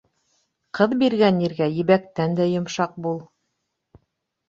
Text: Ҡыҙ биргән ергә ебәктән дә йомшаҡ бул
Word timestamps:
Ҡыҙ 0.77 0.95
биргән 1.03 1.37
ергә 1.47 1.69
ебәктән 1.77 2.37
дә 2.43 2.51
йомшаҡ 2.57 3.01
бул 3.09 3.25